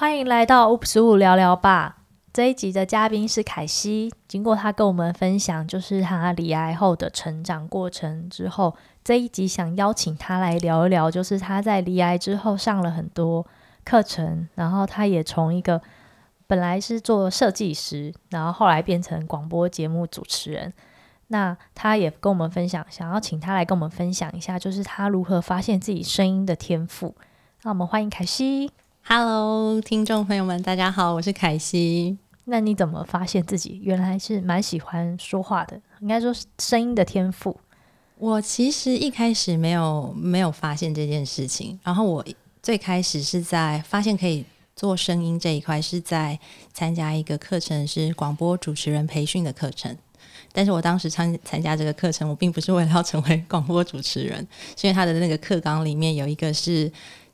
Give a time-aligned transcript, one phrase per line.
[0.00, 1.98] 欢迎来到 Oops 五聊聊吧。
[2.32, 4.10] 这一集的嘉宾是凯西。
[4.26, 8.74] 经过他跟我们分享，就是他离癌后的成长过程之后，
[9.04, 13.46] 这一集想邀请他来聊一聊，就是他在离癌之后上了很多
[13.84, 15.78] 课程，然后他也从一个
[16.46, 20.72] 本来是做设计师，然后后来变成广播节目主持人。
[21.26, 27.14] 那他也跟我们分享，想要请他来跟我们分享一下，就是他如何发现自己声音的天赋。
[27.64, 28.70] 那我们欢迎凯西。
[29.12, 32.16] Hello，听众朋友们，大家好，我是凯西。
[32.44, 35.80] 那你怎么发现自己原来是蛮喜欢说话的？
[35.98, 37.58] 应该说是声音的天赋。
[38.18, 42.24] 我其实一开始没有没有发现这件事情，然后我
[42.62, 44.44] 最开始是在发现可以
[44.76, 46.38] 做声音这一块，是在
[46.72, 49.96] 参加一个课程，是广播主持人培训的课程。
[50.52, 54.46] 但是我当时参参加这个课程，我并不是为了要成为广播主持人，
[54.76, 56.88] 是因为他的那个课纲里面有一个是。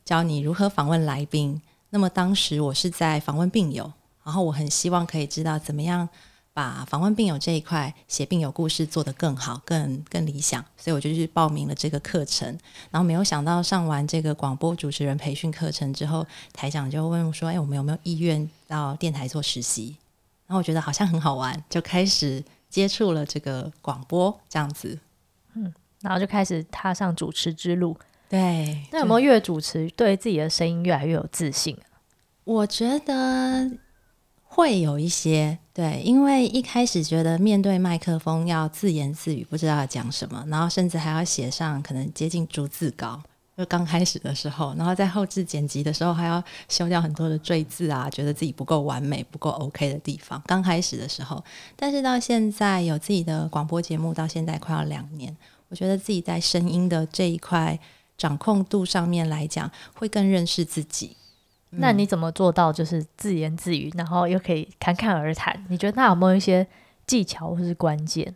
[0.06, 1.60] 教你如何访问来宾。
[1.90, 3.92] 那么当时我是在访问病友，
[4.22, 6.08] 然后我很希望可以知道怎么样
[6.54, 12.46] 把访问病友这一块写病友故事做得更好、更更理想，所以我就去报名了这个课程。
[12.90, 19.96] 然后没有想到上完这个广播主持人培训课程之后，台长就问我说：“哎，我们有没有意愿到电台做实习？”
[20.46, 24.96] 然后我觉得好像很好玩，就开始接触了这个广播这样子。
[25.54, 27.96] 嗯，然后就开始踏上主持之路。
[28.28, 31.76] 对，那有没有越主持对自己的声音越来越有自信？
[32.42, 33.70] 我觉得
[34.42, 43.20] 会有一些，对，因为一开始觉得面对麦克风要自言自语，不知道要讲什么，然后甚至还要写上可能接近逐字稿，
[43.56, 50.42] 就刚开始的时候，然后在后置剪辑的时候还要修掉很多的赘字啊，觉得自己不够完美、不够 OK 的地方。
[50.46, 51.44] 刚开始的时候，
[51.76, 55.36] 但是到现在有自己的广播节目，到现在快要两年，
[55.68, 57.78] 我觉得自己在声音的这一块。
[58.16, 61.16] 掌控度上面来讲，会更认识自己。
[61.70, 61.80] 嗯。
[61.80, 65.64] 那你怎么做到就是自言自语，然后又可以侃侃而谈？
[65.68, 66.66] 你觉得那有没有一些
[67.06, 68.34] 技巧或是关键？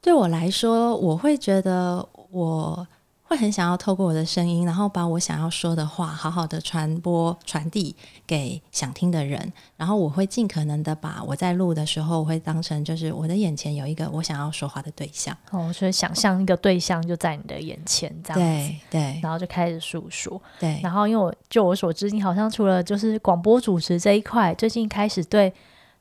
[0.00, 2.86] 对我来说，我会觉得我。
[3.28, 7.94] 会很想要透过我的声音，然后把我想要说的话好好的传播传递
[8.26, 9.52] 给想听的人。
[9.76, 15.36] 然后我会尽可能的把我在录的时候，我会当成就是我的眼前有一个我想要说话的对象。
[15.50, 20.40] 哦，所以想象一个对象就在你的眼前这样子，对对，然后就开始诉说。
[20.58, 25.52] 对，然后因为我就我所知，你好像除了就是广播主持这一块，最近开始对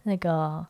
[0.03, 0.66] 那个。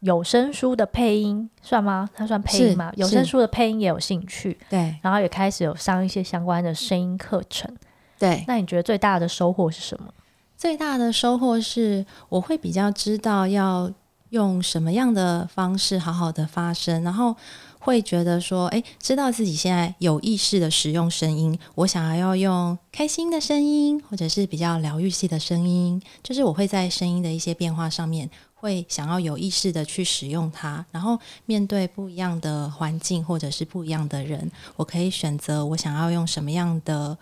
[0.00, 2.08] 有声书的配音算吗？
[2.14, 2.90] 它算配音吗？
[2.96, 7.70] 有声书的配音也有兴趣，对，然后也开始有上一些相关的声音课程，
[8.18, 8.42] 对。
[8.46, 10.12] 那你觉得最大的收获是什么？
[10.56, 13.90] 最大的收获是我会比较知道要
[14.30, 17.36] 用什么样的方式好好的发声，然后
[17.78, 28.30] 会觉得说，哎，知道自己现在有意识的使用声音，我想要要用开心的声音，或者是比较疗愈系的声音，就是我会在声音的一些变化上面。
[28.60, 37.16] 会想要有意识的去使用它，然后面对不一样的环境或者是不一样的人，我可以选择我想要用什么样的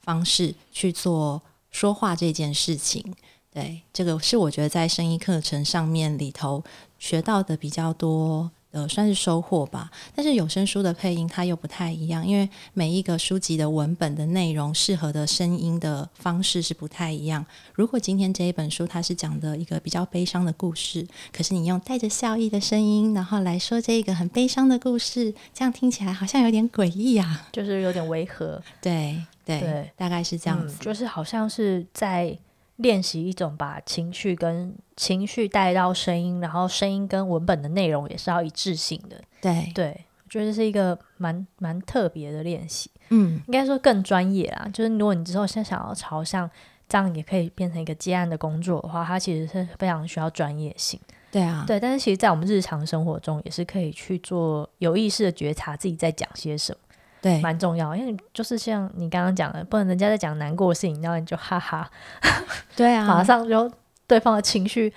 [0.00, 1.40] 方式去做
[1.70, 3.14] 说话这件事情。
[3.52, 6.64] 对，这个是我觉得在声音课程上面里头
[6.98, 8.50] 学到的比较多。
[8.72, 9.90] 呃，算是收获吧。
[10.14, 17.44] 但是有声书的配音它又不太一样，因为每一个书籍的文本的内容适合的声音的方式是不太一样。
[17.74, 28.62] 如果今天这一本书它是讲的一个比较悲伤的故事，可是你用带着笑意的声音，然后来说这一个很悲伤的故事，这样听起来好像有点诡异啊，就是有点违和。
[28.80, 32.36] 对对对，大概是这样子，嗯，就是好像是在。
[32.82, 39.16] 练习一种把情绪跟情绪带到声音，然后声音跟文本的内容也是要一致性的。
[39.40, 42.90] 对对，我觉得是一个蛮蛮特别的练习。
[43.08, 44.68] 嗯，应该说更专业啊。
[44.72, 46.50] 就是如果你之后现在想要朝向
[46.88, 51.00] 这样也可以变成一个接案的工作的话，它其实是非常需要专业性。
[51.30, 51.80] 对啊，对。
[51.80, 56.78] 但是其实，在我们日常生活中，也是可以去做有意识的觉察自己在讲些什么。
[57.22, 61.88] 对，蛮重要，因为就是像你刚刚讲的，不能人家在讲难过的事情，然后你就哈哈，
[62.74, 63.70] 对啊， 马上就
[64.08, 64.92] 对方的情绪，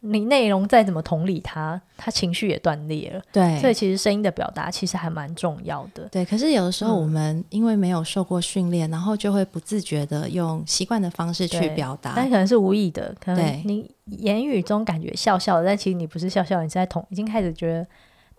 [0.00, 3.22] 你内容再怎么同理他，他情绪也断裂了。
[3.30, 6.08] 对，所以其实声音的表达其实还蛮重要的。
[6.10, 17.86] 对，可是有的时候我们因为没有受过训练，嗯、然后就会不自觉的用习惯的方式去表达，但可能是无意的，可能你言语中感觉笑笑的，但其实你不是笑笑，你是在同已经开始觉得。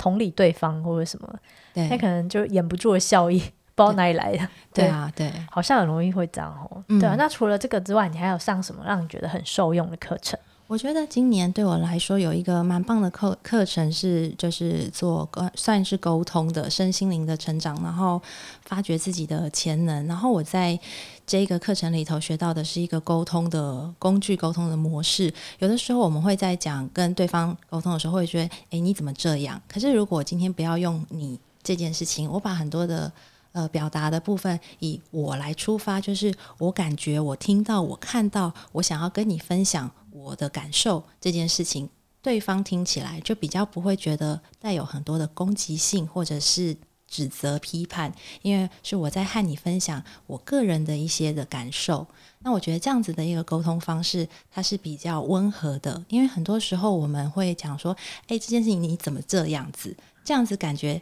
[0.03, 1.33] 同理对方或者什么，
[1.73, 3.39] 对，他可能就掩不住的笑意，
[3.73, 4.39] 不知道哪里来的。
[4.73, 6.83] 对，对啊，对，好像很容易会这样哦。
[6.89, 10.37] 嗯、对啊，那除了这个之外，你还有上什么让你觉得很受用的课程？
[10.67, 18.19] 我觉得今年对我来说有一个蛮棒的课课程是，就是做算是沟通的身心灵的成长，然后
[18.65, 20.07] 发掘自己的潜能。
[20.07, 20.79] 然后我在
[21.27, 25.31] 这个课程里头学到的是一个沟通的工具、沟通的模式。
[25.59, 33.11] 有的时候我们会在讲跟对方沟通的时候，会觉得“诶，你怎么这样？”可是如果今天不要用你这件事情，我把很多的。
[33.53, 41.87] 呃，表达的部分以我来出发，就是我感觉、我听到、我看到，我想要跟你分享我的感受这件事情，
[42.21, 46.75] 对方听起来就比较不会觉得带有很多的攻击性或者是
[47.07, 48.11] 指责、批判，
[48.41, 52.07] 因为是我在和你分享我个人的一些的感受。
[52.39, 57.95] 那我觉得这样子的一个沟通方式，它是比较温和的，因为很多时候我们会讲说，
[58.27, 59.95] 哎，这件事情你怎么这样子？
[60.25, 60.99] 这样子感觉。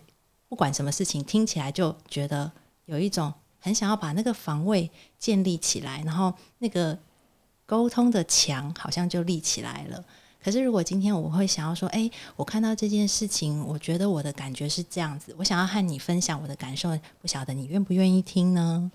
[0.51, 2.51] 不管什么事情，听起来就觉得
[2.85, 6.99] 有一种很想要把那个防卫建立起来，然后那个
[7.65, 10.03] 沟通的墙好像就立起来了。
[10.43, 18.91] 可是如果今天我会想要说，诶，我看到这件事情，我觉得我的感觉是这样子，我想要和你分享我的感受，不晓得你愿不愿意听呢？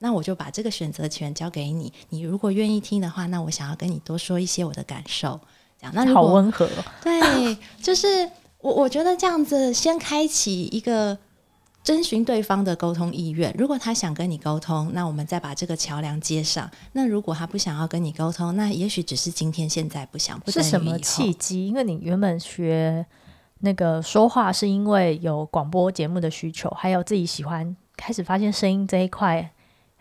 [0.00, 1.92] 那我就把这个选择权交给你。
[2.08, 5.38] 你如果愿意听的话，那我想要跟你多说一些我的感受。
[5.80, 6.84] 这样，那好温和哦。
[7.00, 8.28] 对，就是。
[8.60, 11.18] 我我觉得这样子先开启一个
[11.84, 16.68] 征询对方的沟通意愿，如果他想跟你沟通，那我们再把这个桥梁接上。
[16.92, 20.40] 那如果他不想要跟你沟通，那也许只是今天现在不想。
[20.40, 21.68] 不是什么契机？
[21.68, 23.06] 因为你原本学
[23.60, 29.52] 那个说话是因为有广播节目的需求，还有自己喜欢，开始发现声音这一块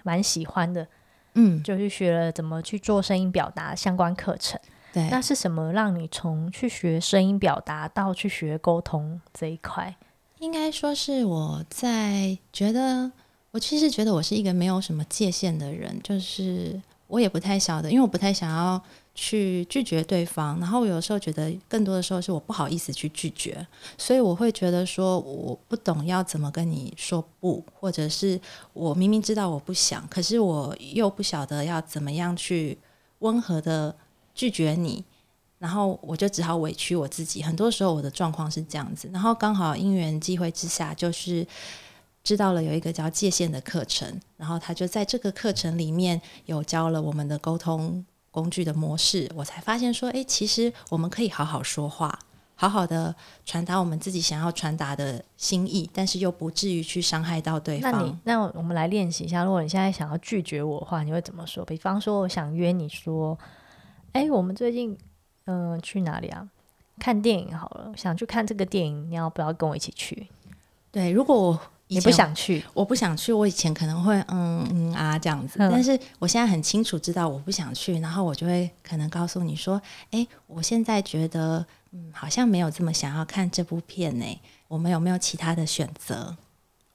[0.01, 0.87] 蛮喜欢的，
[1.35, 4.59] 嗯，就去学了怎么去做声音表达相关课程。
[4.95, 9.93] 对，那是什么让你从去学声音表达到去学沟通这一块？
[10.39, 13.11] 应该说是我在觉得，
[13.51, 18.81] 我其实觉得我是一个没有什么界限的人，就是我也不太晓得，因为我不太想要
[19.13, 23.67] 去拒绝对方，然后我有时候觉得更多的时候是我不好意思去拒绝，
[23.97, 28.39] 所以我会觉得说我不懂要怎么跟你说不，或者是
[28.71, 32.77] 我明明知道我不想，可是我又不晓得要怎么样去
[33.19, 33.93] 温和的。
[34.35, 35.03] 拒绝你，
[35.57, 37.41] 然后我就只好委屈我自己。
[37.41, 41.47] 很多时候我的状况是这样子，然后刚好因缘际会之下，就是
[42.21, 52.19] 知道了有一个叫界限的课程，然后他就在这个课程里面有教了我们的沟通工具的模式，我才发现说，诶，其实我们可以好好说话，
[52.55, 53.15] 好好的
[53.45, 57.91] 传达我们自己想要传达的心意，但是又不至于去伤害到对方。
[57.93, 61.63] 那你，那我们来练习一下，如果你现在想要拒绝我的话，你会怎么说？
[61.63, 63.37] 比方说，我想约你说。
[64.15, 64.97] 哎，我们最近
[65.43, 66.47] 嗯、呃、去哪里啊？
[66.97, 70.25] 看电影好了，想去看这个电影，你要不要跟我一起去？
[70.89, 79.81] 对，如果我你不想去，我不想去，我以前可能会嗯嗯啊这样子，嗯，但是我现在很清楚知道我不想去，然后我就会可能告诉你说，
[80.11, 84.25] 哎，我现在觉得嗯好像没有这么想要看这部片呢，
[84.69, 86.37] 我们有没有其他的选择？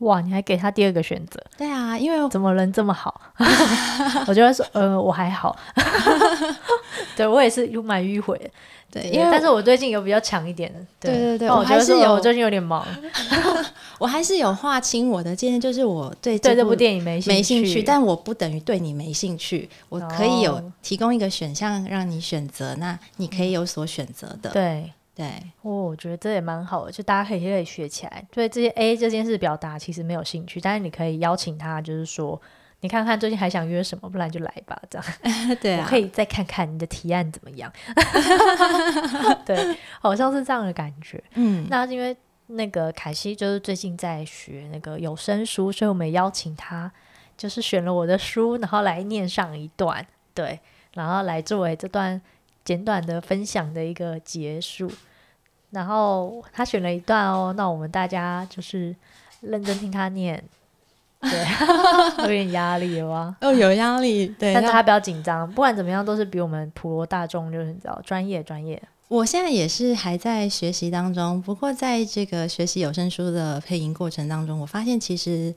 [0.01, 1.41] 哇，你还给他第二个选择？
[1.57, 3.21] 对啊，因为怎么人这么好？
[4.29, 5.57] 我觉得说，呃，我还好。
[7.17, 8.51] 对我也是有蛮迂回的，
[8.91, 12.87] 对，因为但是我最近有比较强一点的，对对对，我还是有，我最近有点忙，
[13.99, 24.93] 我还是有划清我的界限，就是我对对这部电影没没兴趣，但我不等于对你没兴趣，我可以有提供一个选项让你选择，那你可以有所选择的，对。
[25.13, 25.27] 对，
[25.63, 28.25] 哦，我觉得这也蛮好的，就大家可以可以学起来。
[28.31, 32.41] 对这些 A 这件事表达其实没有兴趣，但是你可以邀请他，就是说，
[32.81, 35.07] 你看看最近还想约什么，不然就来吧，这样。
[35.61, 37.71] 对啊，我可以再看看你的提案怎么样。
[39.45, 41.23] 对，好像是这样的感觉。
[41.35, 46.91] 嗯，那因为那个凯西就是最近在学那个有声书，所以我们邀请他，
[47.37, 50.61] 就是选了我的书，然后来念上一段，对，
[50.95, 52.23] 然后来作为这段。
[52.65, 54.91] 简短的分享的一个结束，
[55.71, 58.95] 然后他选了一段哦，那我们大家就是
[59.41, 60.43] 认真听他念，
[61.21, 61.31] 对，
[62.25, 68.81] 有点压力哇，哦，有压力，对，但是他不要紧张，不管怎么样都是比我们普罗大众就是你知道专业专业。
[69.09, 75.55] 我现在也是还在学习当中，不过在这个学习有声书的配音过程当中，我发现其实。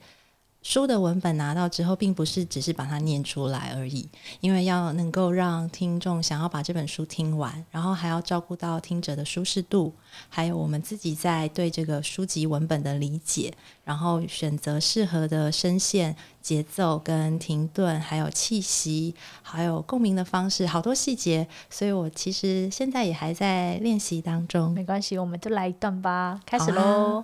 [0.63, 4.07] 书的文本拿到之后，并不是只是把它念出来而已，
[4.39, 9.93] 因为要能够让听众想要把这本书听完，然后还要照顾到听者的舒适度，
[10.29, 13.53] 还有我们自己在对这个书籍文本的理解，
[13.83, 21.45] 然后选择适合的声线、节奏跟停顿，还有气息，还有共鸣的方式，好多细节。
[21.69, 24.71] 所以我其实现在也还在练习当中。
[24.71, 27.21] 没关系，我们就来一段吧，开始喽。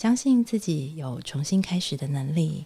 [0.00, 2.64] 相信自己有重新开始的能力。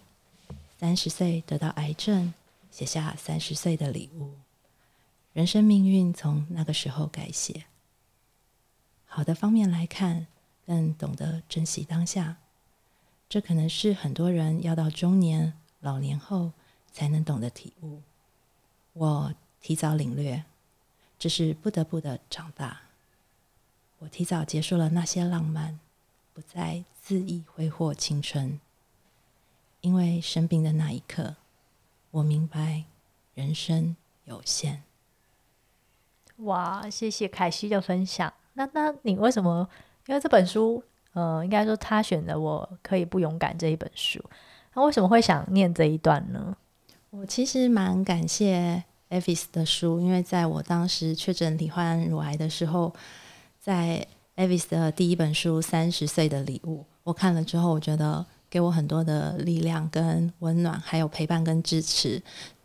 [0.77, 2.33] 三十岁得到癌症，
[2.71, 4.35] 写下三十岁的礼物。
[5.33, 7.65] 人生命运从那个时候改写。
[9.05, 10.27] 好的方面来看，
[10.65, 12.37] 更懂得珍惜当下，
[13.27, 15.51] 这可能是很多人要到中年、
[15.81, 16.53] 老年后
[16.93, 18.01] 才能懂的体悟。
[18.93, 20.45] 我提早领略，
[21.19, 22.83] 这是不得不的长大。
[23.99, 25.77] 我提早结束了那些浪漫，
[26.33, 28.59] 不再恣意挥霍青春。
[29.81, 31.35] 因为生病的那一刻，
[32.09, 32.85] 我明白
[33.35, 34.81] 人生有限。
[36.37, 38.33] 哇，谢谢凯西的分享。
[38.53, 39.69] 那那你为什么？
[40.07, 40.83] 因为这本书，
[41.13, 44.23] 呃，应该说他选的《我可以不勇敢》这一本书，
[44.73, 46.57] 那为什么会想念这一段呢？
[47.11, 52.93] 我其实蛮感谢 Avis 的书，因为在我当时确诊罹患乳癌的时候，
[53.59, 58.25] 在 Avis 的第一本书《三十岁的礼物》，我看了之后，我觉得。
[58.47, 62.21] 给我很多的力量跟温暖，还有陪伴跟支持。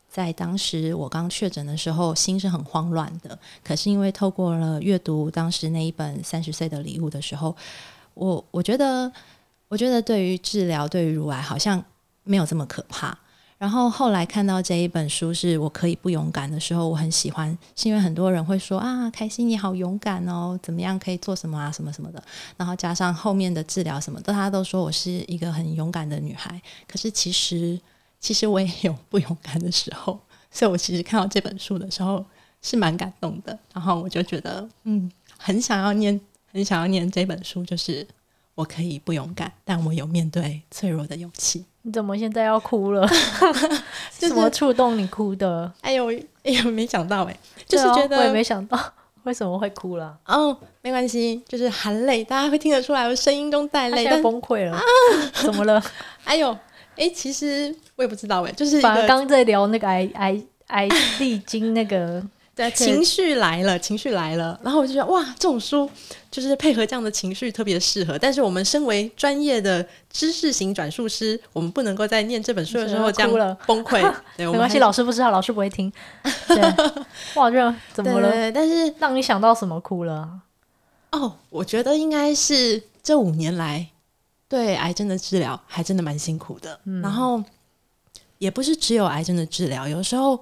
[0.09, 3.37] 在当时我刚确诊的时候，心是很慌乱的。
[3.65, 7.57] 可是因为透过了阅读当时那一本《三十岁的礼物》的时候，
[8.15, 9.11] 我我觉得，
[9.67, 11.83] 我觉得对于治疗，对于乳癌，好像
[12.23, 13.19] 没有这么可怕。
[13.61, 22.25] 然后后来看到这一本书是我可以不勇敢的时候，我很喜欢，是因为很多人会说啊，开心你好勇敢哦，怎么样可以做什么啊，什么什么的。
[22.57, 26.59] 然后加上后面的治疗什么都，大家都说我是一个很勇敢的女孩。
[26.89, 27.79] 可是其实，
[28.19, 30.19] 其实我也有不勇敢的时候。
[30.51, 32.25] 所以我其实看到这本书的时候
[32.63, 33.57] 是蛮感动的。
[33.75, 36.19] 然后我就觉得，嗯，很想要念，
[36.51, 38.09] 很想要念这本书，就是
[38.55, 41.67] 我可以不勇敢，但我有面对脆弱的勇气。
[41.83, 43.07] 你怎么现在要哭了？
[44.19, 45.73] 就是、什么触动你哭的？
[45.81, 46.13] 哎呦，
[46.45, 48.79] 哎呦，没想到哎，就是觉得、哦、我也没想到
[49.25, 50.17] 为什么会哭了。
[50.27, 54.77] 哦，没关系，就是含泪，大家会听得出来，我声音中带泪，但崩溃了。
[54.77, 54.83] 啊、
[55.35, 55.83] 怎么了？
[56.25, 56.57] 哎呦，
[56.97, 62.23] 哎，其实我也不知道哎，就是反正刚在聊那个癌癌癌历经那个。
[62.55, 65.89] 对，情绪来了，情绪来了，然后我就觉得哇，这种书
[66.31, 68.19] 就是配合这样的情绪特别适合。
[68.19, 74.01] 但是我们身为专业的知识型转述师，我们不能够在念这本书的时候这样崩溃。
[74.37, 75.91] 对， 没关系，老师不知道，老师不会听。
[76.49, 76.61] 对，
[77.37, 78.31] 哇，这怎么了？
[78.31, 80.29] 对，但是让你想到什么哭了？
[81.13, 83.89] 哦，我觉得应该是这五年来
[84.49, 86.79] 对癌症的治疗还真的蛮辛苦的。
[86.85, 87.43] 嗯，然后
[88.37, 90.39] 也不是只有癌症的治疗，有时候。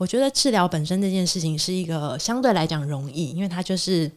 [0.00, 4.10] 我觉得治疗本身这件事情是一个相对来讲容易，因为它就是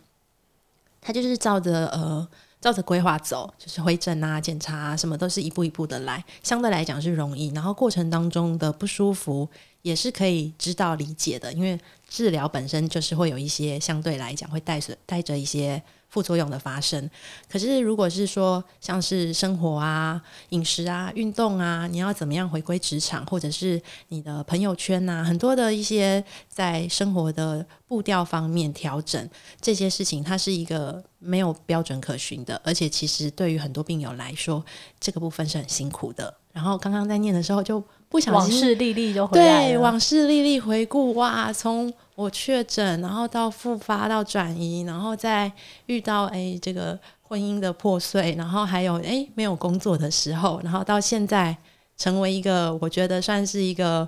[1.02, 2.25] 它就是照着呃
[2.62, 7.50] 照着规划走，就是回诊啊、检查啊，什么都是一步一步的来，相对来讲是容易。
[7.50, 9.46] 然后过程当中的不舒服
[9.82, 15.84] 也是可以知道理解的，因为治疗本身就是会有一些相对来讲会带着带着一些。
[16.13, 17.10] 副作用的发生，
[17.50, 29.27] 可是如果是说像是生活啊、饮食啊、运动啊，你要怎么样回归职场，或者是你的朋友圈啊，很多的一些在生活的步调方面调整
[29.60, 34.63] 这些事情，它是一个没有标准可循的，而且其实对于很多病友来说，
[35.00, 36.32] 这个部分是很辛苦的。
[36.51, 45.51] 然后刚刚在念的时候就不小心往事历历就回来，对，往事历历回顾，哇，从我确诊，然后到复发，到转移，然后再
[45.88, 51.58] 遇到哎这个婚姻的破碎，然后还有哎没有工作的时候，然后到现在
[51.98, 54.08] 成为一个我觉得算是一个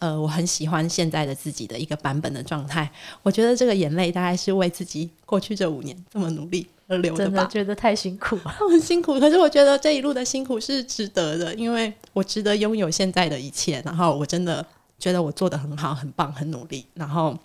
[0.00, 2.90] 呃我很喜欢现在的自己的一个版本的状态。
[3.22, 7.30] 我觉得这个眼泪大概是为自己过去这五年这么努力而流的吧。
[7.30, 9.20] 真的觉得太辛苦了， 很辛苦。
[9.20, 13.80] 可是我觉得这一路的辛苦是值得的，因为我值得拥有现在的一切。
[13.84, 14.66] 然后我真的。
[15.04, 16.86] 觉得我做的很好，很棒，很努力。
[16.94, 17.38] 然后，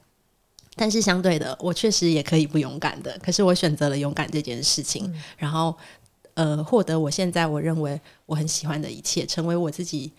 [0.77, 3.19] 但是相对的，我确实也可以不勇敢的。
[3.21, 5.75] 可是我选择了勇敢这件事情，嗯、然后
[6.35, 10.09] 呃，获得我现在我认为我很喜欢的一切，成为我自己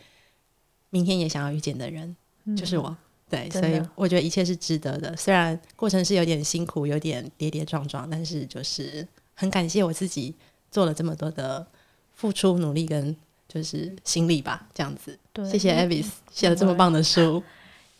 [0.91, 2.95] 明天也想要遇见的人，嗯、就是我。
[3.31, 5.17] 对，所以我觉得一切是值得的。
[5.17, 10.35] 虽然过程是有点辛苦，有点跌跌撞撞，但是就是很感谢我自己
[10.71, 11.67] 做了这么多的
[12.15, 13.17] 付出、努力跟。
[13.53, 15.19] 就是心力吧，这样子。
[15.33, 17.43] 对，谢谢 Avis 写了这么棒的书。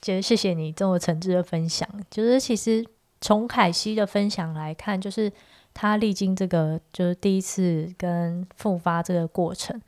[0.01, 1.89] 其实谢谢你这么诚挚的分享。
[2.09, 2.87] 就是其实
[3.21, 5.31] 从凯西的分享来看，就是
[5.75, 9.79] 他历经这个就是第一次跟复发这个过程，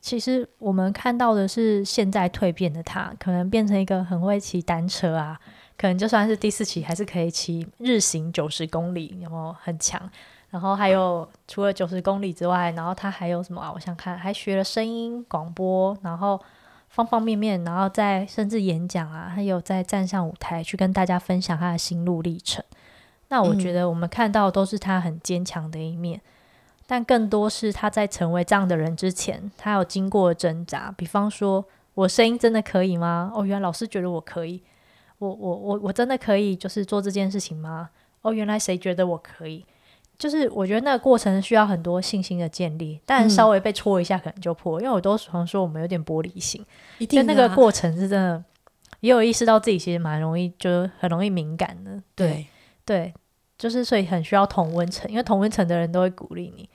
[0.00, 5.38] 其实我们看到的是现在蜕变的他，可能变成一个很会骑单车啊，
[5.76, 10.10] 可能就算是第四期还是可以骑日行九十公里，有没有很强？
[10.50, 13.70] 然后还有除了九十公里之外，然后他还有什么啊？
[13.72, 16.40] 我想看，还学了声音广播，然后
[16.88, 22.64] 方方面面，然后再甚至演讲啊，还有在站上舞台去跟大家分享他的心路历程。
[23.28, 30.92] 那我觉得我们看到都是他很坚强的一面，嗯、但更多是他在成为这样的人之前，他有经过挣扎。
[30.96, 31.64] 比方说，
[31.94, 33.30] 我声音真的可以吗？
[33.32, 34.60] 哦，原来老师觉得我可以。
[35.18, 37.90] 我我我我真的可以就是做这件事情吗？
[38.22, 39.64] 哦，原来谁觉得我可以？
[40.20, 44.78] 就是我觉得那个过程需要很多信心的建立，但稍微被戳一下可能就破。
[44.78, 46.62] 嗯、因为我都常说我们有点玻璃心，
[47.08, 48.44] 就那个过程是真的，
[49.00, 51.98] 也有意识到自己其实蛮容易，就很容易敏感的。
[52.14, 52.46] 对
[52.84, 53.14] 对，
[53.56, 56.68] 就是所以很需要同温层，因为同温层的人都会鼓励你。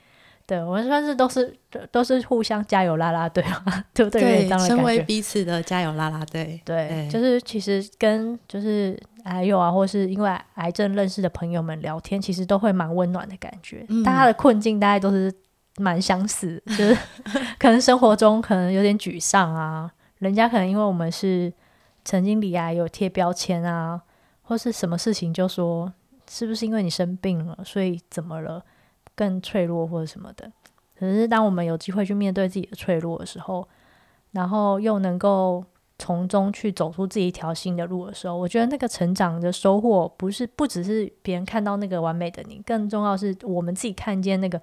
[0.48, 1.56] 对，我们算是都是
[1.92, 4.48] 都是互相加油拉拉队嘛， 对不对？
[4.48, 6.60] 对，成为彼此的加油拉拉队。
[6.66, 13.86] 对，对就是其实跟就是癌友啊，或是因为癌症认识的朋友们聊天，其实都会蛮温暖的感觉。
[13.90, 15.32] 嗯、大家的困境大概都是
[15.78, 16.98] 蛮相似，就是
[17.60, 21.54] 可能生活中可能有点沮丧啊，人家可能因为我们是
[22.04, 24.02] 曾经罹癌有贴标签啊，
[24.42, 25.92] 或是什么事情就说
[26.30, 28.64] 是不是因为你生病了，所以怎么了？
[29.18, 30.52] 更脆弱或者什么的，
[31.00, 33.66] 可是当我们有机会去面对自己的脆弱的时候，
[34.32, 35.64] 然后又能够
[35.98, 44.62] 从中去走出自己一条新的路的时候，我觉得那个成长的收获不是不只是别人看到那个完美的你，更重要是我们自己看见那个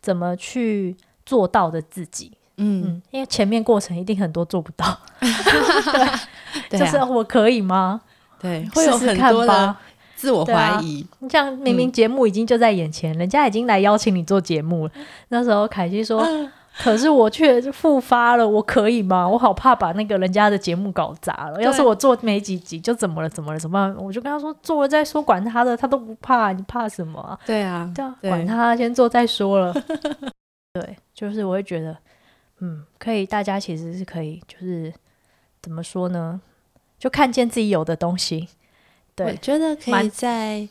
[0.00, 2.32] 怎么去做到的自己。
[2.56, 4.96] 嗯，嗯，因为前面过程一定很多做不到，
[6.70, 8.00] 对，就是我可以吗？
[8.40, 9.76] 对，会有很多的。
[10.16, 14.92] 自我怀疑，你像、啊、明明节目已经就在眼前，嗯、人家已经来邀请你做节目了。
[15.28, 19.28] 那时候凯西说：“啊、可是我却复发了，我可以吗？
[19.28, 21.62] 我好怕把那个人家的节目搞砸了。
[21.62, 23.28] 要是我做没几集，就怎么了？
[23.28, 23.58] 怎么了？
[23.58, 23.96] 怎么办？
[24.04, 27.38] 我就跟他说：做了再说，管他的，他都不怕，你怕什么、啊？
[27.46, 29.72] 对啊，对啊，管他，先做再说了。
[30.74, 31.96] 对，就是我会觉得，
[32.58, 34.92] 嗯，可以，大家其实是可以，就是
[35.62, 36.40] 怎么说呢？
[36.98, 38.48] 就看见自己有的东西。”
[39.14, 40.68] 对，我觉得可以在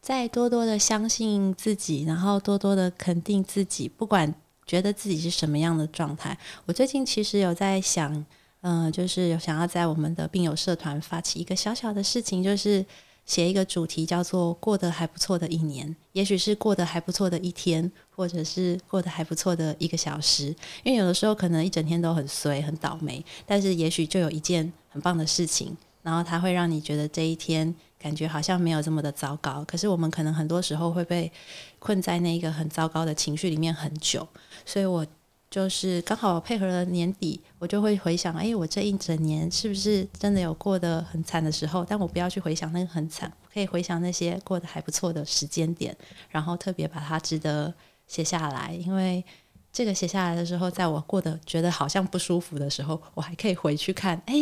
[0.00, 4.32] 再多多的相信自己，然后多多的肯定自己，不管
[4.66, 6.36] 觉得自己是什么样的状态。
[6.66, 8.24] 我最近其实有在想，
[8.60, 12.84] 嗯、就是有想要在我们的病友社团发起一个小小的事情，就是
[13.26, 15.94] 写一个主题，叫做“过得还不错的一年”。
[16.12, 20.54] 也许是过得还不错的一天，或者是过得还不错的一个小时。
[20.82, 25.76] 因为有的时候可能一整天都很衰、很倒霉，但是也许就有一件很棒的事情。
[26.02, 31.30] 然后它会让你觉得这一天感觉好像没有这么的糟糕，可是我们可能很多时候会被
[31.78, 34.26] 困在那一个很糟糕的情绪里面很久，
[34.66, 35.06] 所以我
[35.48, 41.84] 就是刚好配合了年底，我就会回想，哎，我这一整年是不是真的有过得很惨的时候？
[41.88, 45.96] 但我不要去回想那个很惨，可以回想那些过得还不错的时间点，
[46.28, 47.72] 然后特别把它值得
[48.06, 49.24] 写下来，因为。
[49.72, 54.34] 这个写下来的时候，在我过得觉得好像不舒服的时候，我还可以回去看，哎，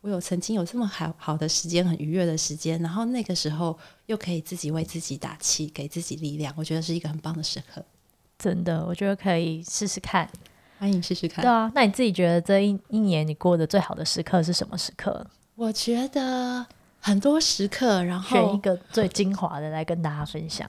[0.00, 7.84] 我有曾经有这么好好的时间，很愉悦的时间，然后那个时候又可以自己为自己打气，给自己力量，我觉得是一个很棒的时刻。
[8.38, 10.26] 真的，我觉得可以试试看，
[10.78, 11.44] 欢迎试试看。
[11.44, 15.26] 对啊，那你自己觉得这一一年你过得最好的时刻是什么时刻？
[15.54, 16.64] 我觉得
[16.98, 20.66] 很多时刻，然后选一个最精华的来跟大家分享。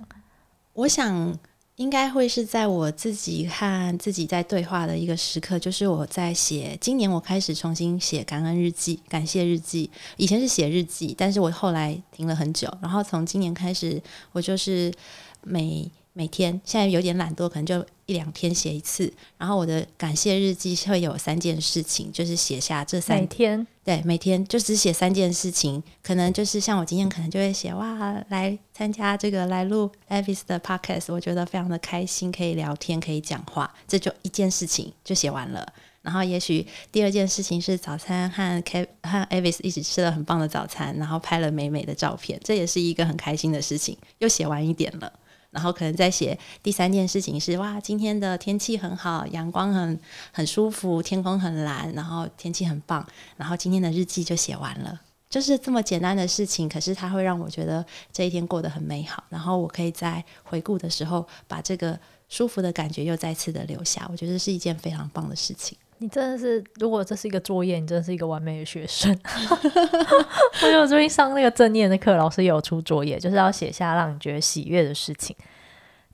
[0.73, 1.39] 我想。
[1.80, 6.78] 应该会是在我自己和自己在对话的一个时刻，就是我在写。
[6.82, 9.89] 今年我开始重新写感恩日记、感谢日记。
[10.18, 12.70] 以前是写日记，但是我后来停了很久。
[12.82, 14.02] 然后从今年开始，
[14.34, 14.94] 我就是
[15.42, 19.10] 每每天，现在有点懒惰，可能就一两天写一次。
[19.38, 25.82] 然后我的感谢日记会有三件事情，就是写下这三天，对，每天就只写三件事情。
[26.03, 35.65] 可能就是像我今天可能就会写哇，来参加这个来录 Avis 的 Podcast，我觉得非常的开心，可以聊天，可以讲话，这就一件事情就写完了。
[36.01, 45.13] 然后也许第二件事情是早餐和 K 和 Avis 一起吃了很棒的早餐，然后拍了美美的照片，这也是一个很开心的事情，又写完一点了。
[45.51, 49.99] 然后可能在写第三件事情是哇，今天的天气很好，阳光很
[50.31, 53.05] 很舒服，天空很蓝，然后天气很棒，
[53.38, 65.77] 然后今天的日记就写完了，就是这么简单的事情，可是它会让我觉得这一天过得很美好，然后我可以在回顾的时候把这个舒服的感觉又再次的留下，我觉得是一件非常棒的事情。
[66.01, 69.12] 你真的是，如果这是一个作业，你真的是一个完美的学生。
[69.51, 75.35] 我觉得我最近上那个正念的课，老师也有出作业，就是要写下让你觉得喜悦的事情。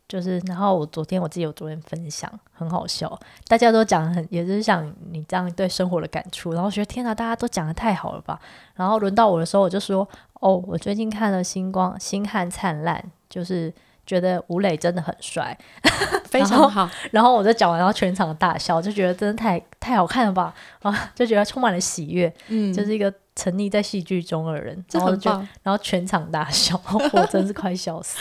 [0.08, 6.54] 就是，然后我昨天我自己有昨天分享，很好笑，大家都讲很，也是像你这样对生活的感触。
[6.54, 8.40] 然后觉得天哪，大家都讲得太好了吧。
[8.76, 10.08] 然后轮到我的时候，我就说，
[10.42, 13.72] 哦，我最近看了《星光星汉灿烂》，就是。
[14.06, 15.58] 觉得吴磊真的很帅，
[16.26, 16.90] 非常好。
[17.12, 20.54] 然后我就讲完，然后全场大笑，就觉得真的太太好看了吧。
[20.82, 21.12] 啊！
[21.16, 25.32] 就觉得充满了喜悦，嗯，就是一个沉溺在戏剧中的人，然后就
[25.64, 26.80] 然后全场大笑，
[27.14, 28.20] 我真是快笑死，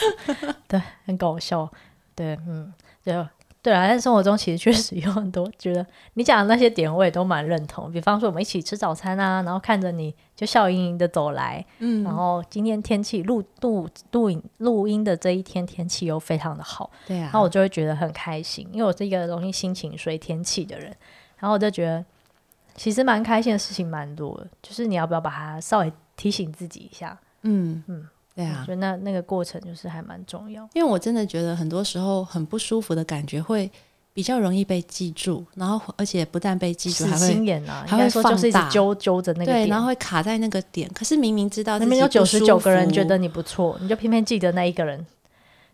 [0.67, 1.69] 对，很搞笑，
[2.15, 3.27] 对，嗯，就
[3.65, 7.91] 对啊，但生活中其实确实有很多觉得你讲的那些点，我也都蛮认同。
[7.91, 20.95] 比方说，我们一起吃早餐啊，然后看着你就笑盈盈的走来，嗯，然后今天天气录录录影录音的这一天天气又非常的好，对啊，然后我就会觉得很开心，因为我是一个容易心情随天气的人，
[21.39, 22.05] 然后我就觉得
[22.75, 28.07] 其实蛮开心的事情蛮多的，就是你要不要把它稍微提醒自己一下，嗯嗯。
[28.35, 33.71] 嗯对啊，我觉得那那个过程就是还蛮重要，因为我真的觉得很多时候很不舒服的感觉会
[34.13, 40.89] 比较容易被记住，然后而且不但被记住，还会心眼啊，还会说就是一直揪揪着那个点，对，然后会卡在那个点。
[40.93, 45.05] 可是明明知道，明明有九十九个人觉得你不错，你就偏偏记得那一个人。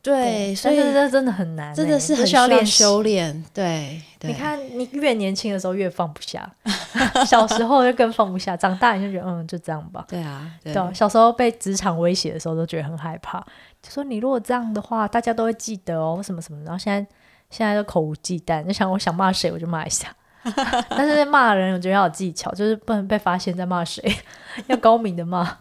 [0.03, 3.43] 对，所以这真的很难，真的是很需要练修炼。
[3.53, 6.49] 对，你看，你越年轻的时候越放不下，
[7.27, 10.05] 小时候就更放不下，长大你就觉得嗯，就这样吧。
[10.07, 13.39] 对啊，对，小时候被职场威胁的时候都觉得很害怕，
[13.81, 16.59] 就说你如果这样的话，大家都会记得哦，什么什么。
[16.63, 17.07] 然后现在
[17.51, 20.07] 现在都口无忌惮，就想我想骂谁我就骂一下，
[20.89, 24.01] 但是骂人我觉得要有技巧，就是不能被发现在骂谁，
[24.65, 25.59] 要高明的骂，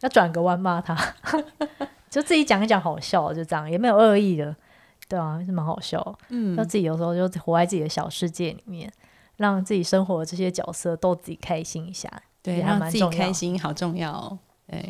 [0.00, 0.96] 要转个弯骂他。
[2.14, 4.54] 就自己讲一讲好笑，就这样，也没有恶意的，
[5.08, 6.16] 对啊，是蛮好笑。
[6.28, 8.88] 嗯，那自己有时候就活在自己的小世界里面，
[9.38, 12.08] 让自己生活的这些角色逗自己开心一下，
[12.40, 14.38] 对，还蛮重要，让自己开心好重要哦。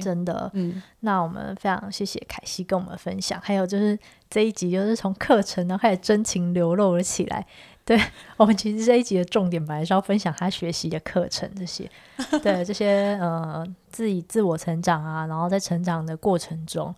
[0.03, 0.51] 真的。
[0.53, 7.47] 嗯，那我们非常谢谢凯西跟我们分享，还有就是这一集就是从课程然后开始真情流露了起来。
[7.87, 8.01] 对，
[8.39, 11.91] 我们其实这一集的重点本来是要分享他学习的课程这些，
[12.43, 16.95] 对这些呃自己自我成长啊，然后在成长的过程中，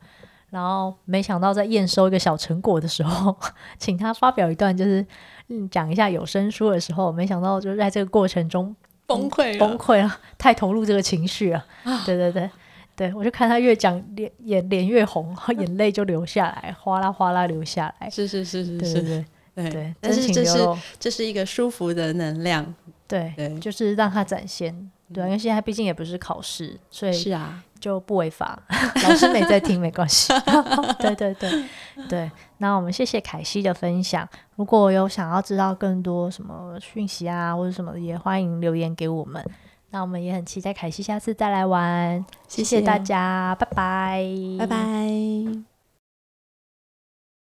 [0.51, 3.37] 然后没想到在验收一个小成果的时候，
[3.79, 5.05] 请他发表一段就是
[5.49, 8.75] 嗯讲一下有声书的时候，没想到就是在这个过程中
[9.09, 11.65] 崩溃崩溃了，太投入这个情绪了，
[12.05, 12.49] 对对对
[12.95, 19.25] 对，我就看他越讲脸眼脸越红，然后眼泪就流下来，哗啦哗啦流下来，是是是是是，对对对。
[19.57, 20.59] 对，对，但是这是
[21.01, 22.75] 这是一个舒服的能量，
[23.09, 23.59] 对，对。
[23.59, 28.63] 就是让它展现，对，因为现在毕竟也不是考试，所以是啊，就不违法，
[29.03, 30.31] 老师没在听没关系，
[31.01, 31.65] 对对对
[32.09, 32.31] 对。
[32.59, 39.43] 那我们谢谢凯西的分享，如果有想要知道更多什么讯息啊或者什么，也欢迎留言给我们。
[39.91, 44.27] 那我们也很期待凯西下次再来玩，谢谢大家，谢谢拜拜，
[44.59, 45.76] 拜拜。